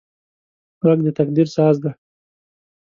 غږ 0.85 0.99
د 1.05 1.07
تقدیر 1.19 1.47
ساز 1.55 1.75
دی 1.83 1.91